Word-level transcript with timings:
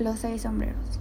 Los 0.00 0.20
seis 0.20 0.40
sombreros. 0.40 0.98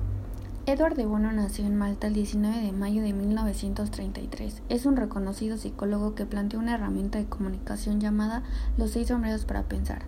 Edward 0.66 0.98
de 0.98 1.06
Bono 1.06 1.32
nació 1.32 1.66
en 1.66 1.78
Malta 1.78 2.08
el 2.08 2.14
19 2.14 2.60
de 2.60 2.74
mayo 2.74 3.02
de 3.02 3.14
1933. 3.14 4.62
Es 4.68 4.86
un 4.86 4.98
reconocido 4.98 5.56
psicólogo 5.56 6.16
que 6.16 6.26
planteó 6.26 6.60
una 6.60 6.76
herramienta 6.76 7.18
de 7.18 7.24
comunicación 7.24 8.02
llamada 8.02 8.44
Los 8.76 8.92
seis 8.92 9.08
sombreros 9.08 9.46
para 9.46 9.64
pensar. 9.64 10.02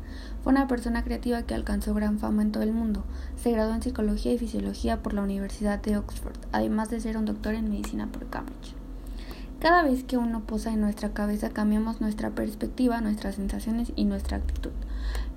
Fue 0.43 0.51
una 0.51 0.67
persona 0.67 1.05
creativa 1.05 1.43
que 1.43 1.55
alcanzó 1.55 1.93
gran 1.93 2.19
fama 2.19 2.41
en 2.41 2.51
todo 2.51 2.63
el 2.63 2.73
mundo. 2.73 3.05
Se 3.37 3.53
graduó 3.53 3.73
en 3.75 3.81
psicología 3.81 4.33
y 4.33 4.37
fisiología 4.37 5.01
por 5.01 5.13
la 5.13 5.21
Universidad 5.21 5.81
de 5.81 5.95
Oxford, 5.95 6.35
además 6.51 6.89
de 6.89 6.99
ser 6.99 7.15
un 7.15 7.23
doctor 7.23 7.53
en 7.53 7.69
medicina 7.69 8.07
por 8.07 8.29
Cambridge. 8.29 8.75
Cada 9.61 9.83
vez 9.83 10.03
que 10.03 10.17
uno 10.17 10.41
posa 10.41 10.73
en 10.73 10.81
nuestra 10.81 11.13
cabeza 11.13 11.51
cambiamos 11.51 12.01
nuestra 12.01 12.31
perspectiva, 12.31 12.99
nuestras 12.99 13.35
sensaciones 13.35 13.93
y 13.95 14.03
nuestra 14.03 14.35
actitud. 14.35 14.71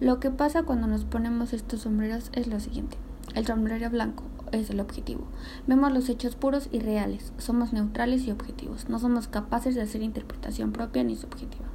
Lo 0.00 0.18
que 0.18 0.32
pasa 0.32 0.64
cuando 0.64 0.88
nos 0.88 1.04
ponemos 1.04 1.52
estos 1.52 1.82
sombreros 1.82 2.30
es 2.32 2.48
lo 2.48 2.58
siguiente. 2.58 2.98
El 3.34 3.46
sombrero 3.46 3.90
blanco 3.90 4.22
es 4.52 4.70
el 4.70 4.78
objetivo. 4.78 5.26
Vemos 5.66 5.92
los 5.92 6.08
hechos 6.08 6.36
puros 6.36 6.68
y 6.70 6.78
reales. 6.78 7.32
Somos 7.38 7.72
neutrales 7.72 8.24
y 8.26 8.30
objetivos. 8.30 8.88
No 8.88 9.00
somos 9.00 9.26
capaces 9.26 9.74
de 9.74 9.82
hacer 9.82 10.02
interpretación 10.02 10.70
propia 10.70 11.02
ni 11.02 11.16
subjetiva. 11.16 11.66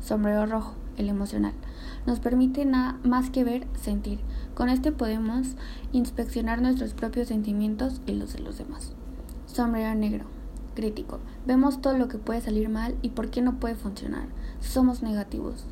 Sombrero 0.00 0.46
rojo, 0.46 0.74
el 0.96 1.08
emocional. 1.08 1.52
Nos 2.04 2.18
permite 2.18 2.64
nada 2.64 2.98
más 3.04 3.30
que 3.30 3.44
ver, 3.44 3.68
sentir. 3.80 4.18
Con 4.54 4.68
este 4.68 4.90
podemos 4.90 5.54
inspeccionar 5.92 6.60
nuestros 6.60 6.94
propios 6.94 7.28
sentimientos 7.28 8.00
y 8.06 8.14
los 8.14 8.32
de 8.32 8.40
los 8.40 8.58
demás. 8.58 8.92
Sombrero 9.46 9.94
negro, 9.94 10.24
crítico. 10.74 11.20
Vemos 11.46 11.80
todo 11.80 11.96
lo 11.96 12.08
que 12.08 12.18
puede 12.18 12.40
salir 12.40 12.68
mal 12.68 12.96
y 13.02 13.10
por 13.10 13.30
qué 13.30 13.40
no 13.42 13.60
puede 13.60 13.76
funcionar. 13.76 14.26
Somos 14.60 15.04
negativos. 15.04 15.64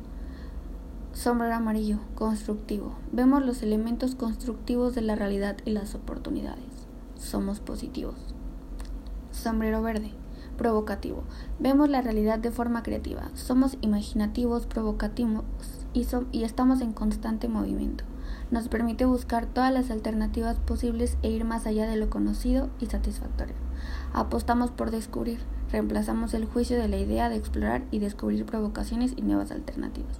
Sombrero 1.21 1.53
amarillo, 1.53 1.99
constructivo. 2.15 2.95
Vemos 3.11 3.45
los 3.45 3.61
elementos 3.61 4.15
constructivos 4.15 4.95
de 4.95 5.01
la 5.01 5.15
realidad 5.15 5.55
y 5.65 5.69
las 5.69 5.93
oportunidades. 5.93 6.65
Somos 7.13 7.59
positivos. 7.59 8.15
Sombrero 9.29 9.83
verde, 9.83 10.13
provocativo. 10.57 11.23
Vemos 11.59 11.91
la 11.91 12.01
realidad 12.01 12.39
de 12.39 12.49
forma 12.49 12.81
creativa. 12.81 13.29
Somos 13.35 13.77
imaginativos, 13.81 14.65
provocativos 14.65 15.43
y, 15.93 16.07
y 16.31 16.43
estamos 16.43 16.81
en 16.81 16.91
constante 16.91 17.47
movimiento. 17.47 18.03
Nos 18.49 18.67
permite 18.67 19.05
buscar 19.05 19.45
todas 19.45 19.71
las 19.71 19.91
alternativas 19.91 20.57
posibles 20.57 21.19
e 21.21 21.29
ir 21.29 21.45
más 21.45 21.67
allá 21.67 21.87
de 21.87 21.97
lo 21.97 22.09
conocido 22.09 22.71
y 22.79 22.87
satisfactorio. 22.87 23.53
Apostamos 24.11 24.71
por 24.71 24.89
descubrir. 24.89 25.37
Reemplazamos 25.71 26.33
el 26.33 26.45
juicio 26.45 26.79
de 26.79 26.87
la 26.87 26.97
idea 26.97 27.29
de 27.29 27.35
explorar 27.35 27.83
y 27.91 27.99
descubrir 27.99 28.43
provocaciones 28.43 29.13
y 29.15 29.21
nuevas 29.21 29.51
alternativas. 29.51 30.19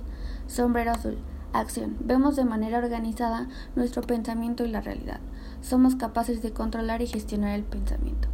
Sombrero 0.51 0.91
azul. 0.91 1.17
Acción. 1.53 1.95
Vemos 2.01 2.35
de 2.35 2.43
manera 2.43 2.79
organizada 2.79 3.47
nuestro 3.77 4.01
pensamiento 4.01 4.65
y 4.65 4.67
la 4.67 4.81
realidad. 4.81 5.21
Somos 5.61 5.95
capaces 5.95 6.41
de 6.41 6.51
controlar 6.51 7.01
y 7.01 7.07
gestionar 7.07 7.55
el 7.55 7.63
pensamiento. 7.63 8.27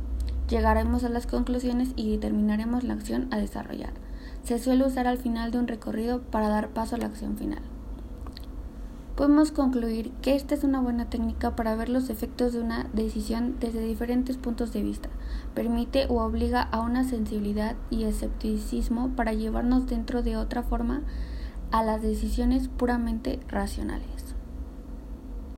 Llegaremos 0.50 1.04
a 1.04 1.10
las 1.10 1.28
conclusiones 1.28 1.90
y 1.96 2.10
determinaremos 2.10 2.84
la 2.84 2.96
acción 2.96 3.28
a 3.30 3.38
desarrollar. 3.38 3.94
Se 4.42 4.58
suele 4.58 4.84
usar 4.84 5.06
al 5.06 5.20
final 5.20 5.52
de 5.52 5.60
un 5.60 5.68
recorrido 5.68 6.24
para 6.24 6.50
dar 6.50 6.70
paso 6.70 6.96
a 6.96 6.98
la 6.98 7.06
acción 7.06 7.38
final. 7.38 7.62
Podemos 9.16 9.52
concluir 9.52 10.10
que 10.24 10.36
esta 10.36 10.56
es 10.56 10.64
una 10.64 10.80
buena 10.80 11.12
técnica 11.12 11.56
para 11.56 11.76
ver 11.76 11.90
los 11.90 12.10
efectos 12.10 12.52
de 12.52 12.62
una 12.62 12.88
decisión 12.94 13.58
desde 13.60 13.82
diferentes 13.82 14.38
puntos 14.38 14.74
de 14.74 14.82
vista. 14.82 15.10
Permite 15.54 16.08
o 16.10 16.24
obliga 16.24 16.64
a 16.64 16.82
una 16.82 17.04
sensibilidad 17.04 17.76
y 17.92 18.06
escepticismo 18.06 19.10
para 19.10 19.34
llevarnos 19.34 19.86
dentro 19.86 20.24
de 20.24 20.36
otra 20.36 20.64
forma 20.64 21.04
a 21.72 21.84
las 21.84 22.02
decisiones 22.02 22.68
puramente 22.68 23.40
racionales. 23.48 24.17